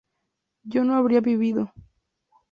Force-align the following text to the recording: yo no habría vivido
yo 0.63 0.83
no 0.83 0.95
habría 0.95 1.21
vivido 1.21 1.71